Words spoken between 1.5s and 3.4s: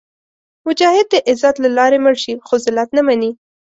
له لارې مړ شي، خو ذلت نه مني.